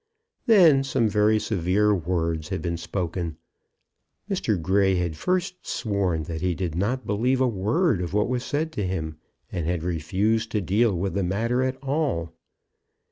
[0.47, 3.37] Then some very severe words had been spoken.
[4.27, 4.59] Mr.
[4.59, 8.71] Grey had first sworn that he did not believe a word of what was said
[8.71, 9.17] to him,
[9.51, 12.33] and had refused to deal with the matter at all.